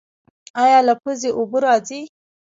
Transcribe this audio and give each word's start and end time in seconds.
ایا 0.63 0.79
له 0.87 0.93
پوزې 1.01 1.29
اوبه 1.37 1.57
راځي؟ 1.65 2.01